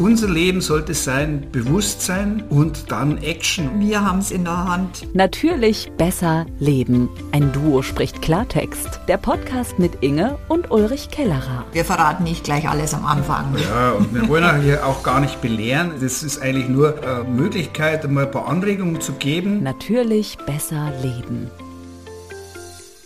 unser 0.00 0.28
Leben 0.28 0.62
sollte 0.62 0.94
sein 0.94 1.46
Bewusstsein 1.52 2.42
und 2.48 2.90
dann 2.90 3.18
Action. 3.18 3.68
Wir 3.80 4.02
haben 4.02 4.20
es 4.20 4.30
in 4.30 4.44
der 4.44 4.64
Hand. 4.64 5.14
Natürlich 5.14 5.92
besser 5.98 6.46
leben. 6.58 7.10
Ein 7.32 7.52
Duo 7.52 7.82
spricht 7.82 8.22
Klartext. 8.22 9.00
Der 9.08 9.18
Podcast 9.18 9.78
mit 9.78 10.02
Inge 10.02 10.38
und 10.48 10.70
Ulrich 10.70 11.10
Kellerer. 11.10 11.66
Wir 11.72 11.84
verraten 11.84 12.24
nicht 12.24 12.44
gleich 12.44 12.66
alles 12.66 12.94
am 12.94 13.04
Anfang. 13.04 13.54
Ja, 13.58 13.92
und 13.92 14.14
wir 14.14 14.26
wollen 14.28 14.44
auch 14.44 14.62
hier 14.62 14.86
auch 14.86 15.02
gar 15.02 15.20
nicht 15.20 15.42
belehren. 15.42 15.92
Das 16.00 16.22
ist 16.22 16.40
eigentlich 16.40 16.68
nur 16.68 17.02
eine 17.02 17.24
Möglichkeit, 17.24 18.10
mal 18.10 18.24
ein 18.24 18.30
paar 18.30 18.48
Anregungen 18.48 19.02
zu 19.02 19.12
geben. 19.12 19.62
Natürlich 19.62 20.38
besser 20.46 20.92
leben. 21.02 21.50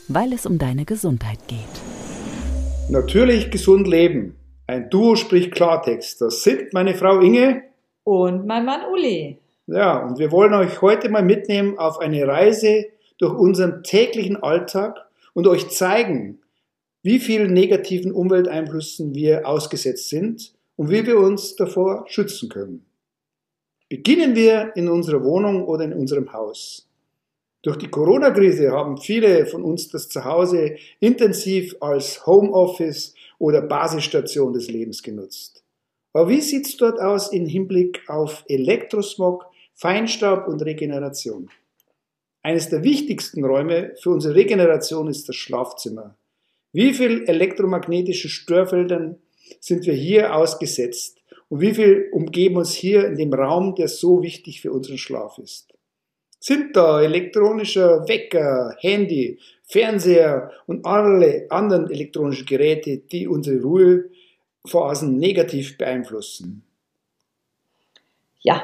Weil 0.06 0.32
es 0.32 0.46
um 0.46 0.58
deine 0.58 0.84
Gesundheit 0.84 1.40
geht. 1.48 1.58
Natürlich 2.88 3.50
gesund 3.50 3.88
leben. 3.88 4.36
Ein 4.66 4.88
Duo 4.88 5.14
spricht 5.14 5.52
Klartext. 5.52 6.20
Das 6.22 6.42
sind 6.42 6.72
meine 6.72 6.94
Frau 6.94 7.20
Inge 7.20 7.64
Und 8.02 8.46
mein 8.46 8.64
Mann 8.64 8.90
Uli. 8.90 9.38
Ja, 9.66 10.06
und 10.06 10.18
wir 10.18 10.32
wollen 10.32 10.54
euch 10.54 10.80
heute 10.80 11.10
mal 11.10 11.22
mitnehmen 11.22 11.78
auf 11.78 11.98
eine 11.98 12.26
Reise 12.26 12.86
durch 13.18 13.34
unseren 13.34 13.82
täglichen 13.82 14.42
Alltag 14.42 15.06
und 15.34 15.46
euch 15.46 15.68
zeigen, 15.68 16.40
wie 17.02 17.18
vielen 17.18 17.52
negativen 17.52 18.12
Umwelteinflüssen 18.12 19.14
wir 19.14 19.46
ausgesetzt 19.46 20.08
sind 20.08 20.54
und 20.76 20.88
wie 20.90 21.06
wir 21.06 21.18
uns 21.18 21.56
davor 21.56 22.04
schützen 22.08 22.48
können. 22.48 22.86
Beginnen 23.90 24.34
wir 24.34 24.72
in 24.76 24.88
unserer 24.88 25.22
Wohnung 25.24 25.66
oder 25.66 25.84
in 25.84 25.92
unserem 25.92 26.32
Haus. 26.32 26.88
Durch 27.62 27.76
die 27.76 27.88
Corona-Krise 27.88 28.72
haben 28.72 28.98
viele 28.98 29.46
von 29.46 29.62
uns 29.62 29.88
das 29.88 30.08
Zuhause 30.08 30.76
intensiv 31.00 31.76
als 31.80 32.26
Homeoffice 32.26 33.13
oder 33.38 33.62
Basisstation 33.62 34.52
des 34.52 34.68
Lebens 34.68 35.02
genutzt. 35.02 35.64
Aber 36.12 36.28
wie 36.28 36.40
sieht's 36.40 36.76
dort 36.76 37.00
aus 37.00 37.32
im 37.32 37.46
Hinblick 37.46 38.08
auf 38.08 38.44
Elektrosmog, 38.48 39.46
Feinstaub 39.74 40.46
und 40.46 40.62
Regeneration? 40.62 41.50
Eines 42.42 42.68
der 42.68 42.84
wichtigsten 42.84 43.44
Räume 43.44 43.94
für 44.00 44.10
unsere 44.10 44.34
Regeneration 44.34 45.08
ist 45.08 45.28
das 45.28 45.36
Schlafzimmer. 45.36 46.16
Wie 46.72 46.92
viel 46.92 47.24
elektromagnetische 47.26 48.28
Störfeldern 48.28 49.16
sind 49.60 49.86
wir 49.86 49.94
hier 49.94 50.34
ausgesetzt 50.34 51.18
und 51.48 51.60
wie 51.60 51.74
viel 51.74 52.08
umgeben 52.12 52.56
uns 52.56 52.72
hier 52.72 53.06
in 53.06 53.16
dem 53.16 53.32
Raum, 53.32 53.74
der 53.74 53.88
so 53.88 54.22
wichtig 54.22 54.60
für 54.60 54.72
unseren 54.72 54.98
Schlaf 54.98 55.38
ist? 55.38 55.72
Sind 56.38 56.76
da 56.76 57.00
elektronischer 57.00 58.06
Wecker, 58.06 58.76
Handy, 58.78 59.38
Fernseher 59.66 60.50
und 60.66 60.84
alle 60.86 61.46
anderen 61.50 61.90
elektronischen 61.90 62.46
Geräte, 62.46 62.98
die 62.98 63.26
unsere 63.26 63.62
Ruhephasen 63.62 65.18
negativ 65.18 65.78
beeinflussen? 65.78 66.62
Ja, 68.40 68.62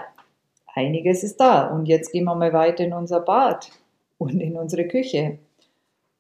einiges 0.75 1.25
ist 1.25 1.41
da. 1.41 1.69
Und 1.69 1.87
jetzt 1.87 2.12
gehen 2.12 2.25
wir 2.25 2.34
mal 2.34 2.53
weiter 2.53 2.84
in 2.84 2.92
unser 2.92 3.20
Bad 3.20 3.70
und 4.19 4.41
in 4.41 4.57
unsere 4.57 4.87
Küche. 4.87 5.39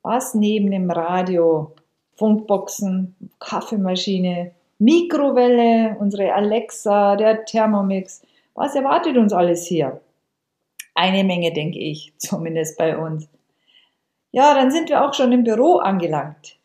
Was 0.02 0.34
neben 0.34 0.70
dem 0.70 0.90
Radio, 0.90 1.74
Funkboxen, 2.16 3.14
Kaffeemaschine, 3.38 4.52
Mikrowelle, 4.78 5.96
unsere 6.00 6.32
Alexa, 6.32 7.16
der 7.16 7.44
Thermomix, 7.44 8.22
was 8.54 8.74
erwartet 8.74 9.18
uns 9.18 9.32
alles 9.34 9.66
hier? 9.66 10.00
Eine 10.94 11.22
Menge, 11.22 11.52
denke 11.52 11.78
ich, 11.78 12.14
zumindest 12.16 12.78
bei 12.78 12.96
uns. 12.96 13.28
Ja, 14.32 14.54
dann 14.54 14.70
sind 14.70 14.88
wir 14.88 15.04
auch 15.04 15.12
schon 15.12 15.32
im 15.32 15.42
Büro 15.42 15.78
angelangt. 15.78 16.56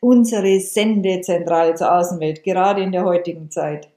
Unsere 0.00 0.60
Sendezentrale 0.60 1.74
zur 1.74 1.92
Außenwelt, 1.92 2.44
gerade 2.44 2.82
in 2.82 2.92
der 2.92 3.04
heutigen 3.04 3.50
Zeit. 3.50 3.88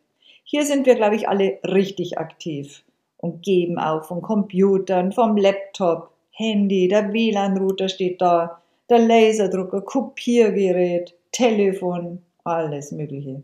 Hier 0.43 0.65
sind 0.65 0.87
wir, 0.87 0.95
glaube 0.95 1.15
ich, 1.15 1.29
alle 1.29 1.59
richtig 1.63 2.17
aktiv 2.17 2.83
und 3.17 3.43
geben 3.43 3.77
auch 3.77 4.03
von 4.05 4.23
Computern, 4.23 5.11
vom 5.11 5.37
Laptop, 5.37 6.09
Handy, 6.31 6.87
der 6.87 7.13
WLAN-Router 7.13 7.89
steht 7.89 8.19
da, 8.21 8.61
der 8.89 8.99
Laserdrucker, 8.99 9.81
Kopiergerät, 9.81 11.13
Telefon, 11.31 12.23
alles 12.43 12.91
Mögliche. 12.91 13.43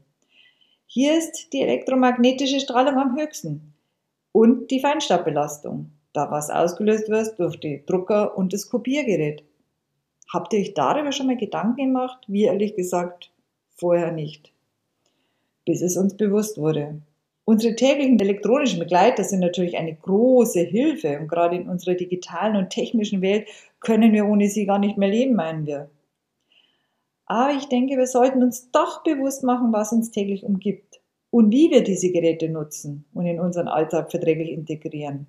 Hier 0.87 1.17
ist 1.17 1.53
die 1.53 1.61
elektromagnetische 1.61 2.59
Strahlung 2.59 2.95
am 2.95 3.15
höchsten 3.15 3.73
und 4.31 4.71
die 4.71 4.79
Feinstaubbelastung, 4.79 5.91
da 6.13 6.31
was 6.31 6.49
ausgelöst 6.49 7.09
wird 7.09 7.37
durch 7.37 7.59
die 7.59 7.85
Drucker 7.85 8.35
und 8.37 8.53
das 8.53 8.69
Kopiergerät. 8.69 9.43
Habt 10.31 10.53
ihr 10.53 10.59
euch 10.59 10.73
darüber 10.73 11.11
schon 11.11 11.27
mal 11.27 11.37
Gedanken 11.37 11.77
gemacht? 11.77 12.25
Wie 12.27 12.43
ehrlich 12.43 12.75
gesagt, 12.75 13.31
vorher 13.75 14.11
nicht. 14.11 14.51
Bis 15.65 15.81
es 15.81 15.97
uns 15.97 16.17
bewusst 16.17 16.57
wurde. 16.57 17.01
Unsere 17.45 17.75
täglichen 17.75 18.19
elektronischen 18.19 18.79
Begleiter 18.79 19.23
sind 19.23 19.39
natürlich 19.39 19.77
eine 19.77 19.95
große 19.95 20.59
Hilfe 20.59 21.17
und 21.17 21.29
gerade 21.29 21.55
in 21.55 21.69
unserer 21.69 21.95
digitalen 21.95 22.57
und 22.57 22.71
technischen 22.71 23.21
Welt 23.21 23.47
können 23.79 24.11
wir 24.11 24.25
ohne 24.25 24.49
sie 24.49 24.65
gar 24.65 24.79
nicht 24.79 24.97
mehr 24.97 25.07
leben, 25.07 25.35
meinen 25.35 25.65
wir. 25.65 25.89
Aber 27.25 27.53
ich 27.53 27.69
denke, 27.69 27.97
wir 27.97 28.07
sollten 28.07 28.43
uns 28.43 28.71
doch 28.71 29.03
bewusst 29.03 29.43
machen, 29.43 29.71
was 29.71 29.93
uns 29.93 30.11
täglich 30.11 30.43
umgibt 30.43 30.99
und 31.29 31.51
wie 31.51 31.71
wir 31.71 31.83
diese 31.83 32.11
Geräte 32.11 32.49
nutzen 32.49 33.05
und 33.13 33.25
in 33.25 33.39
unseren 33.39 33.69
Alltag 33.69 34.11
verträglich 34.11 34.49
integrieren. 34.51 35.27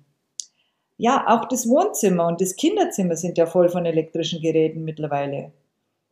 Ja, 1.01 1.23
auch 1.27 1.45
das 1.45 1.69
Wohnzimmer 1.69 2.27
und 2.27 2.41
das 2.41 2.57
Kinderzimmer 2.57 3.15
sind 3.15 3.37
ja 3.37 3.45
voll 3.45 3.69
von 3.69 3.85
elektrischen 3.85 4.41
Geräten 4.41 4.83
mittlerweile. 4.83 5.53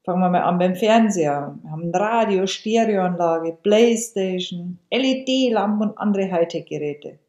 Fangen 0.05 0.21
wir 0.21 0.29
mal 0.29 0.43
an 0.43 0.57
beim 0.57 0.77
Fernseher. 0.77 1.59
Wir 1.61 1.71
haben 1.71 1.91
Radio, 1.93 2.47
Stereoanlage, 2.47 3.57
Playstation, 3.61 4.79
LED-Lampen 4.89 5.89
und 5.89 5.97
andere 5.97 6.31
Hightech-Geräte. 6.31 7.19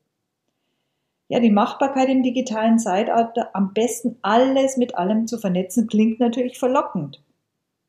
Ja, 1.26 1.40
die 1.40 1.50
Machbarkeit 1.50 2.08
im 2.08 2.22
digitalen 2.22 2.78
Zeitalter, 2.78 3.50
am 3.54 3.74
besten 3.74 4.18
alles 4.22 4.76
mit 4.76 4.94
allem 4.94 5.26
zu 5.26 5.36
vernetzen, 5.36 5.88
klingt 5.88 6.20
natürlich 6.20 6.60
verlockend. 6.60 7.24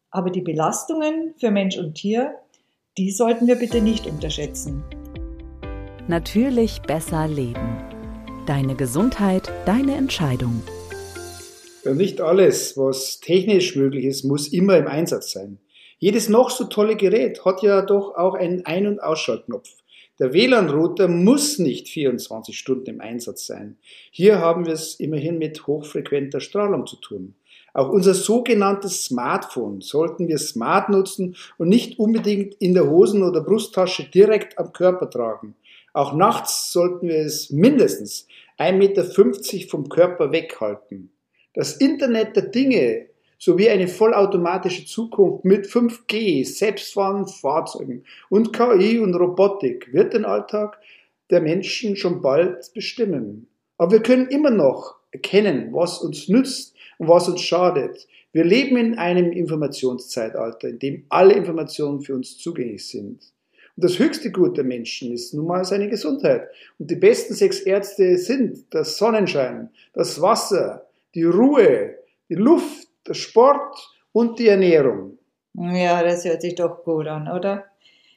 Aber 0.09 0.31
die 0.31 0.41
Belastungen 0.41 1.35
für 1.37 1.51
Mensch 1.51 1.77
und 1.77 1.93
Tier, 1.93 2.33
die 2.97 3.11
sollten 3.11 3.45
wir 3.45 3.55
bitte 3.55 3.81
nicht 3.81 4.07
unterschätzen. 4.07 4.83
Natürlich 6.07 6.81
besser 6.81 7.27
leben. 7.27 7.88
Deine 8.49 8.73
Gesundheit, 8.73 9.53
deine 9.67 9.93
Entscheidung. 9.93 10.63
Nicht 11.85 12.19
alles, 12.19 12.75
was 12.77 13.19
technisch 13.19 13.75
möglich 13.75 14.05
ist, 14.05 14.23
muss 14.23 14.47
immer 14.47 14.75
im 14.75 14.87
Einsatz 14.87 15.33
sein. 15.33 15.59
Jedes 15.99 16.29
noch 16.29 16.49
so 16.49 16.63
tolle 16.63 16.95
Gerät 16.95 17.45
hat 17.45 17.61
ja 17.61 17.83
doch 17.83 18.15
auch 18.15 18.33
einen 18.33 18.65
Ein- 18.65 18.87
und 18.87 19.03
Ausschaltknopf. 19.03 19.69
Der 20.17 20.33
WLAN-Router 20.33 21.07
muss 21.07 21.59
nicht 21.59 21.89
24 21.89 22.57
Stunden 22.57 22.89
im 22.89 23.01
Einsatz 23.01 23.45
sein. 23.45 23.77
Hier 24.09 24.39
haben 24.39 24.65
wir 24.65 24.73
es 24.73 24.95
immerhin 24.95 25.37
mit 25.37 25.67
hochfrequenter 25.67 26.39
Strahlung 26.39 26.87
zu 26.87 26.95
tun. 26.95 27.35
Auch 27.75 27.89
unser 27.89 28.15
sogenanntes 28.15 29.05
Smartphone 29.05 29.81
sollten 29.81 30.27
wir 30.27 30.39
smart 30.39 30.89
nutzen 30.89 31.35
und 31.59 31.69
nicht 31.69 31.99
unbedingt 31.99 32.55
in 32.55 32.73
der 32.73 32.89
Hosen- 32.89 33.21
oder 33.21 33.41
Brusttasche 33.41 34.09
direkt 34.09 34.57
am 34.57 34.73
Körper 34.73 35.07
tragen. 35.07 35.53
Auch 35.99 36.13
nachts 36.13 36.71
sollten 36.71 37.09
wir 37.09 37.17
es 37.17 37.49
mindestens 37.49 38.25
1,50 38.57 38.73
Meter 38.77 39.67
vom 39.69 39.89
Körper 39.89 40.31
weghalten. 40.31 41.11
Das 41.53 41.75
Internet 41.75 42.37
der 42.37 42.43
Dinge 42.43 43.07
sowie 43.37 43.67
eine 43.67 43.89
vollautomatische 43.89 44.85
Zukunft 44.85 45.43
mit 45.43 45.65
5G, 45.65 46.45
selbstfahrenden 46.45 47.27
Fahrzeugen 47.27 48.05
und 48.29 48.53
KI 48.53 48.99
und 48.99 49.13
Robotik 49.13 49.91
wird 49.91 50.13
den 50.13 50.23
Alltag 50.23 50.79
der 51.31 51.41
Menschen 51.41 51.97
schon 51.97 52.21
bald 52.21 52.73
bestimmen. 52.73 53.49
Aber 53.77 53.91
wir 53.91 54.01
können 54.01 54.29
immer 54.29 54.51
noch 54.51 54.95
erkennen, 55.11 55.73
was 55.73 55.99
uns 55.99 56.29
nützt 56.29 56.75
und 56.99 57.09
was 57.09 57.27
uns 57.27 57.41
schadet. 57.41 58.07
Wir 58.31 58.45
leben 58.45 58.77
in 58.77 58.97
einem 58.97 59.33
Informationszeitalter, 59.33 60.69
in 60.69 60.79
dem 60.79 61.05
alle 61.09 61.33
Informationen 61.33 61.99
für 61.99 62.15
uns 62.15 62.37
zugänglich 62.37 62.87
sind. 62.87 63.33
Und 63.79 63.85
das 63.85 63.97
höchste 63.97 64.29
Gut 64.29 64.57
der 64.57 64.65
Menschen 64.65 65.13
ist 65.13 65.33
nun 65.33 65.47
mal 65.47 65.63
seine 65.63 65.87
Gesundheit. 65.87 66.49
Und 66.79 66.91
die 66.91 66.97
besten 66.97 67.33
sechs 67.33 67.61
Ärzte 67.61 68.17
sind 68.17 68.65
das 68.71 68.97
Sonnenschein, 68.97 69.69
das 69.93 70.21
Wasser, 70.21 70.89
die 71.15 71.23
Ruhe, 71.23 71.95
die 72.27 72.35
Luft, 72.35 72.89
der 73.07 73.13
Sport 73.13 73.77
und 74.11 74.37
die 74.37 74.49
Ernährung. 74.49 75.17
Ja, 75.53 76.03
das 76.03 76.25
hört 76.25 76.41
sich 76.41 76.55
doch 76.55 76.83
gut 76.83 77.07
an, 77.07 77.29
oder? 77.29 77.67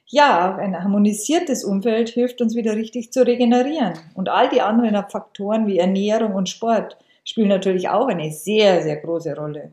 Ja, 0.05 0.57
ein 0.57 0.77
harmonisiertes 0.77 1.63
Umfeld 1.63 2.09
hilft 2.09 2.41
uns 2.41 2.57
wieder 2.57 2.75
richtig 2.75 3.13
zu 3.13 3.25
regenerieren. 3.25 3.93
Und 4.15 4.27
all 4.27 4.49
die 4.49 4.59
anderen 4.59 5.01
Faktoren 5.09 5.65
wie 5.65 5.79
Ernährung 5.79 6.35
und 6.35 6.49
Sport 6.49 6.97
spielen 7.23 7.47
natürlich 7.47 7.87
auch 7.87 8.09
eine 8.09 8.33
sehr, 8.33 8.83
sehr 8.83 8.97
große 8.97 9.33
Rolle. 9.33 9.71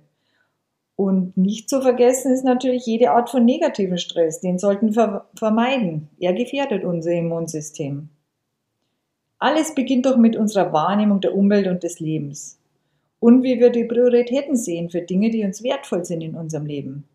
Und 1.00 1.34
nicht 1.34 1.70
zu 1.70 1.80
vergessen 1.80 2.30
ist 2.30 2.44
natürlich 2.44 2.84
jede 2.84 3.12
Art 3.12 3.30
von 3.30 3.42
negativen 3.42 3.96
Stress. 3.96 4.40
Den 4.40 4.58
sollten 4.58 4.94
wir 4.94 5.24
vermeiden. 5.34 6.10
Er 6.18 6.34
gefährdet 6.34 6.84
unser 6.84 7.12
Immunsystem. 7.12 8.10
Alles 9.38 9.74
beginnt 9.74 10.04
doch 10.04 10.18
mit 10.18 10.36
unserer 10.36 10.74
Wahrnehmung 10.74 11.22
der 11.22 11.34
Umwelt 11.34 11.68
und 11.68 11.84
des 11.84 12.00
Lebens 12.00 12.58
und 13.18 13.42
wie 13.42 13.58
wir 13.58 13.70
die 13.70 13.84
Prioritäten 13.84 14.56
sehen 14.56 14.90
für 14.90 15.00
Dinge, 15.00 15.30
die 15.30 15.42
uns 15.42 15.62
wertvoll 15.62 16.04
sind 16.04 16.20
in 16.20 16.34
unserem 16.34 16.66
Leben. 16.66 17.08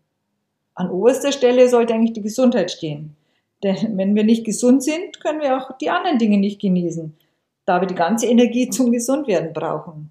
An 0.74 0.90
oberster 0.90 1.30
Stelle 1.30 1.68
sollte 1.68 1.94
eigentlich 1.94 2.14
die 2.14 2.22
Gesundheit 2.22 2.72
stehen. 2.72 3.14
Denn 3.62 3.96
wenn 3.96 4.16
wir 4.16 4.24
nicht 4.24 4.44
gesund 4.44 4.82
sind, 4.82 5.20
können 5.20 5.40
wir 5.40 5.56
auch 5.56 5.78
die 5.78 5.90
anderen 5.90 6.18
Dinge 6.18 6.38
nicht 6.38 6.60
genießen, 6.60 7.16
da 7.64 7.80
wir 7.80 7.86
die 7.86 7.94
ganze 7.94 8.26
Energie 8.26 8.68
zum 8.68 8.90
Gesundwerden 8.90 9.52
brauchen. 9.52 10.10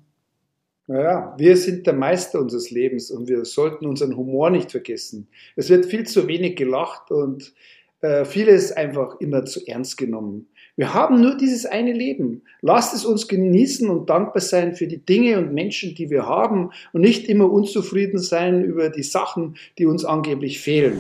Naja, 0.88 1.34
wir 1.38 1.58
sind 1.58 1.88
der 1.88 1.94
Meister 1.94 2.40
unseres 2.40 2.70
Lebens 2.70 3.10
und 3.10 3.28
wir 3.28 3.44
sollten 3.46 3.88
unseren 3.88 4.16
Humor 4.16 4.52
nicht 4.52 4.72
vergessen. 4.72 5.28
Es 5.56 5.70
wird 5.70 5.88
viel 5.88 6.06
zu 6.06 6.28
wenig 6.28 6.56
gelacht 6.56 7.10
und 7.10 7.54
äh, 8.02 8.24
vieles 8.24 8.72
einfach 8.72 9.20
immer 9.20 9.46
zu 9.46 9.66
ernst 9.66 9.98
genommen. 9.98 10.48
Wir 10.76 10.94
haben 10.94 11.22
nur 11.22 11.38
dieses 11.38 11.66
eine 11.66 11.94
Leben. 11.94 12.44
Lasst 12.62 12.94
es 12.94 13.04
uns 13.04 13.28
genießen 13.28 13.90
und 13.90 14.10
dankbar 14.10 14.42
sein 14.42 14.76
für 14.76 14.88
die 14.88 15.04
Dinge 15.04 15.40
und 15.40 15.54
Menschen, 15.54 15.96
die 15.96 16.10
wir 16.10 16.28
haben 16.28 16.70
und 16.94 17.02
nicht 17.02 17.28
immer 17.30 17.52
unzufrieden 17.52 18.20
sein 18.20 18.64
über 18.64 18.90
die 18.90 19.04
Sachen, 19.04 19.56
die 19.80 19.88
uns 19.88 20.06
angeblich 20.06 20.60
fehlen. 20.60 21.00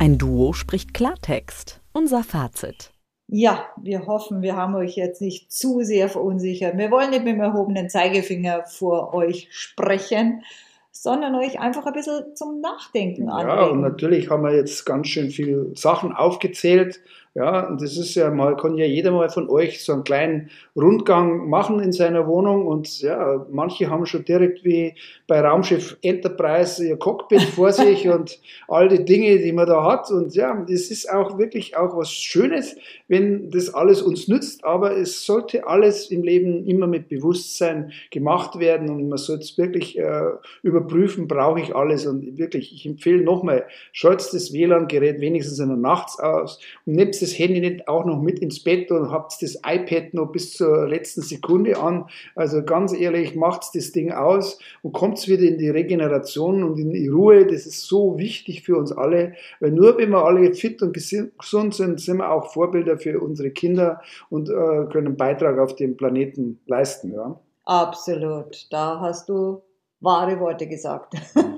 Ein 0.00 0.18
Duo 0.18 0.54
spricht 0.54 0.92
Klartext. 0.92 1.80
Unser 1.92 2.24
Fazit. 2.24 2.93
Ja, 3.26 3.66
wir 3.80 4.06
hoffen, 4.06 4.42
wir 4.42 4.54
haben 4.54 4.74
euch 4.74 4.96
jetzt 4.96 5.20
nicht 5.22 5.50
zu 5.50 5.82
sehr 5.82 6.08
verunsichert. 6.08 6.76
Wir 6.76 6.90
wollen 6.90 7.10
nicht 7.10 7.24
mit 7.24 7.34
dem 7.34 7.40
erhobenen 7.40 7.88
Zeigefinger 7.88 8.64
vor 8.64 9.14
euch 9.14 9.48
sprechen, 9.50 10.42
sondern 10.90 11.34
euch 11.34 11.58
einfach 11.58 11.86
ein 11.86 11.92
bisschen 11.92 12.36
zum 12.36 12.60
Nachdenken 12.60 13.28
anregen. 13.28 13.58
Ja, 13.58 13.66
und 13.66 13.80
natürlich 13.80 14.30
haben 14.30 14.44
wir 14.44 14.54
jetzt 14.54 14.84
ganz 14.84 15.08
schön 15.08 15.30
viele 15.30 15.74
Sachen 15.74 16.12
aufgezählt, 16.12 17.00
ja, 17.34 17.66
und 17.66 17.82
das 17.82 17.96
ist 17.96 18.14
ja 18.14 18.30
mal, 18.30 18.56
kann 18.56 18.76
ja 18.76 18.86
jeder 18.86 19.10
mal 19.10 19.28
von 19.28 19.50
euch 19.50 19.84
so 19.84 19.92
einen 19.92 20.04
kleinen 20.04 20.50
Rundgang 20.76 21.48
machen 21.48 21.80
in 21.80 21.90
seiner 21.90 22.28
Wohnung. 22.28 22.64
Und 22.68 23.00
ja, 23.00 23.44
manche 23.50 23.90
haben 23.90 24.06
schon 24.06 24.24
direkt 24.24 24.64
wie 24.64 24.94
bei 25.26 25.40
Raumschiff 25.40 25.96
Enterprise 26.02 26.86
ihr 26.86 26.96
Cockpit 26.96 27.42
vor 27.42 27.72
sich 27.72 28.08
und 28.08 28.38
all 28.68 28.88
die 28.88 29.04
Dinge, 29.04 29.40
die 29.40 29.50
man 29.50 29.66
da 29.66 29.82
hat. 29.82 30.12
Und 30.12 30.36
ja, 30.36 30.64
das 30.68 30.92
ist 30.92 31.10
auch 31.10 31.36
wirklich 31.36 31.76
auch 31.76 31.96
was 31.96 32.12
Schönes, 32.12 32.76
wenn 33.08 33.50
das 33.50 33.74
alles 33.74 34.00
uns 34.00 34.28
nützt, 34.28 34.64
aber 34.64 34.96
es 34.96 35.26
sollte 35.26 35.66
alles 35.66 36.12
im 36.12 36.22
Leben 36.22 36.64
immer 36.68 36.86
mit 36.86 37.08
Bewusstsein 37.08 37.90
gemacht 38.12 38.60
werden. 38.60 38.88
Und 38.90 39.08
man 39.08 39.18
sollte 39.18 39.42
es 39.42 39.58
wirklich 39.58 39.98
äh, 39.98 40.30
überprüfen, 40.62 41.26
brauche 41.26 41.58
ich 41.58 41.74
alles. 41.74 42.06
Und 42.06 42.38
wirklich, 42.38 42.72
ich 42.72 42.86
empfehle 42.86 43.24
nochmal, 43.24 43.66
schaltet 43.90 44.32
das 44.34 44.52
WLAN-Gerät 44.52 45.20
wenigstens 45.20 45.58
in 45.58 45.66
der 45.66 45.76
Nachts 45.76 46.20
aus 46.20 46.60
und 46.86 46.94
nehmt 46.94 47.23
das 47.24 47.38
Handy 47.38 47.60
nicht 47.60 47.88
auch 47.88 48.04
noch 48.04 48.20
mit 48.20 48.38
ins 48.38 48.62
Bett 48.62 48.90
und 48.90 49.10
habt 49.10 49.40
das 49.42 49.58
iPad 49.66 50.14
noch 50.14 50.30
bis 50.32 50.52
zur 50.52 50.86
letzten 50.86 51.22
Sekunde 51.22 51.78
an. 51.78 52.06
Also 52.34 52.62
ganz 52.62 52.92
ehrlich, 52.92 53.34
macht 53.34 53.74
das 53.74 53.92
Ding 53.92 54.12
aus 54.12 54.58
und 54.82 54.92
kommt 54.92 55.26
wieder 55.26 55.42
in 55.42 55.58
die 55.58 55.70
Regeneration 55.70 56.62
und 56.62 56.78
in 56.78 56.90
die 56.90 57.08
Ruhe. 57.08 57.46
Das 57.46 57.66
ist 57.66 57.86
so 57.86 58.18
wichtig 58.18 58.62
für 58.62 58.76
uns 58.76 58.92
alle, 58.92 59.34
weil 59.60 59.70
nur 59.70 59.96
wenn 59.98 60.10
wir 60.10 60.24
alle 60.24 60.52
fit 60.54 60.82
und 60.82 60.92
gesund 60.92 61.74
sind, 61.74 62.00
sind 62.00 62.18
wir 62.18 62.30
auch 62.30 62.52
Vorbilder 62.52 62.98
für 62.98 63.20
unsere 63.20 63.50
Kinder 63.50 64.00
und 64.30 64.48
äh, 64.48 64.52
können 64.52 65.06
einen 65.06 65.16
Beitrag 65.16 65.58
auf 65.58 65.74
dem 65.76 65.96
Planeten 65.96 66.60
leisten. 66.66 67.12
Ja. 67.12 67.40
Absolut. 67.64 68.66
Da 68.70 69.00
hast 69.00 69.28
du 69.28 69.62
wahre 70.04 70.38
Worte 70.40 70.66
gesagt. 70.66 71.14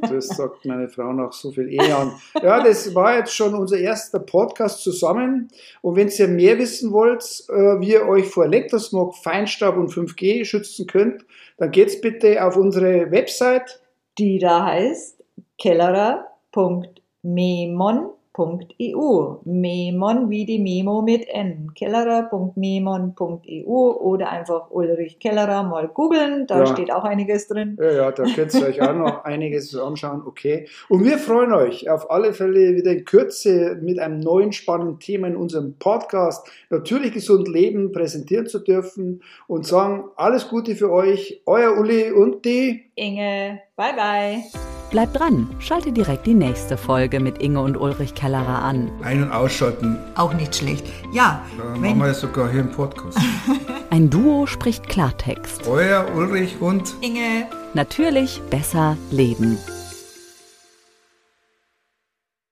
Das 0.09 0.29
sagt 0.29 0.65
meine 0.65 0.89
Frau 0.89 1.13
nach 1.13 1.33
so 1.33 1.51
viel 1.51 1.69
Ehejahren. 1.69 2.13
Ja, 2.43 2.63
das 2.63 2.95
war 2.95 3.19
jetzt 3.19 3.35
schon 3.35 3.55
unser 3.55 3.79
erster 3.79 4.21
Podcast 4.21 4.83
zusammen. 4.83 5.49
Und 5.83 5.97
wenn 5.97 6.09
ihr 6.09 6.29
mehr 6.29 6.59
wissen 6.59 6.93
wollt, 6.93 7.45
äh, 7.49 7.81
wie 7.81 7.93
ihr 7.93 8.07
euch 8.07 8.27
vor 8.27 8.45
Elektrosmog, 8.45 9.17
Feinstaub 9.17 9.77
und 9.77 9.91
5G 9.91 10.45
schützen 10.45 10.87
könnt, 10.87 11.25
dann 11.59 11.71
geht's 11.71 11.99
bitte 12.01 12.45
auf 12.45 12.57
unsere 12.57 13.11
Website. 13.11 13.81
Die 14.19 14.39
da 14.39 14.67
heißt 14.67 15.23
kellerer.memon.com 15.59 18.16
kellerer.memon.eu. 18.37 19.37
Memon 19.45 20.31
wie 20.31 20.45
die 20.45 20.59
Memo 20.59 21.03
mit 21.03 21.27
N. 21.29 21.73
kellerer.memon.eu 21.75 23.65
oder 23.67 24.31
einfach 24.31 24.71
Ulrich 24.71 25.19
Kellerer 25.19 25.63
mal 25.63 25.89
googeln, 25.89 26.47
da 26.47 26.61
ja. 26.61 26.67
steht 26.67 26.93
auch 26.93 27.05
einiges 27.05 27.49
drin. 27.49 27.77
Ja, 27.81 27.93
ja, 27.93 28.13
da 28.13 28.25
könnt 28.25 28.55
ihr 28.55 28.67
euch 28.67 28.81
auch 28.83 28.95
noch 28.95 29.25
einiges 29.31 29.75
anschauen, 29.77 30.23
okay. 30.27 30.69
Und 30.89 31.05
wir 31.05 31.19
freuen 31.19 31.53
euch 31.53 31.91
auf 31.91 32.11
alle 32.11 32.33
Fälle 32.33 32.77
wieder 32.77 32.93
in 32.93 33.05
Kürze 33.05 33.79
mit 33.81 33.99
einem 33.99 34.21
neuen 34.21 34.53
spannenden 34.53 35.01
Thema 35.01 35.27
in 35.29 35.37
unserem 35.37 35.75
Podcast 35.79 36.49
Natürlich 36.71 37.13
gesund 37.13 37.49
leben 37.49 37.93
präsentieren 37.93 38.47
zu 38.47 38.59
dürfen 38.59 39.23
und 39.47 39.67
sagen 39.67 40.05
alles 40.17 40.49
Gute 40.49 40.75
für 40.75 40.91
euch, 40.91 41.43
euer 41.47 41.79
Uli 41.79 42.11
und 42.11 42.45
die 42.45 42.91
Inge. 42.95 43.61
Bye 43.77 43.95
bye. 43.95 44.66
Bleibt 44.91 45.19
dran, 45.19 45.49
schalte 45.59 45.93
direkt 45.93 46.27
die 46.27 46.35
nächste 46.35 46.77
Folge 46.77 47.21
mit 47.21 47.39
Inge 47.39 47.61
und 47.61 47.77
Ulrich 47.77 48.15
Kellerer 48.15 48.63
an. 48.63 48.91
Ein- 49.03 49.25
und 49.25 49.33
ausschalten. 49.33 49.99
Auch 50.15 50.33
nicht 50.33 50.55
schlecht. 50.57 50.87
Ja. 51.13 51.45
Da 51.59 51.79
machen 51.79 51.99
wir 51.99 52.15
sogar 52.15 52.51
hier 52.51 52.61
im 52.61 52.71
Podcast. 52.71 53.19
Ein 53.91 54.11
Duo 54.11 54.47
spricht 54.47 54.89
Klartext. 54.89 55.67
Euer 55.67 56.07
Ulrich 56.15 56.61
und 56.61 56.95
Inge. 57.01 57.47
Natürlich 57.75 58.41
besser 58.49 58.97
leben. 59.11 59.59